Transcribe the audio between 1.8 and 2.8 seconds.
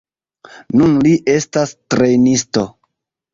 trejnisto.